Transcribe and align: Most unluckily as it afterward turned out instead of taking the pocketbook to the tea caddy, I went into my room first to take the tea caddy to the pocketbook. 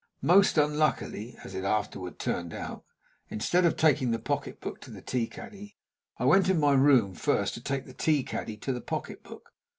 Most 0.23 0.57
unluckily 0.57 1.37
as 1.43 1.53
it 1.53 1.63
afterward 1.63 2.17
turned 2.17 2.55
out 2.55 2.83
instead 3.29 3.65
of 3.65 3.77
taking 3.77 4.09
the 4.09 4.17
pocketbook 4.17 4.81
to 4.81 4.89
the 4.89 4.99
tea 5.03 5.27
caddy, 5.27 5.77
I 6.17 6.25
went 6.25 6.47
into 6.49 6.59
my 6.59 6.73
room 6.73 7.13
first 7.13 7.53
to 7.53 7.61
take 7.61 7.85
the 7.85 7.93
tea 7.93 8.23
caddy 8.23 8.57
to 8.57 8.73
the 8.73 8.81
pocketbook. 8.81 9.53